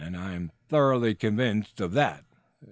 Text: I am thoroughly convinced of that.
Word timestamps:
I 0.03 0.31
am 0.31 0.51
thoroughly 0.67 1.13
convinced 1.13 1.79
of 1.79 1.91
that. 1.91 2.25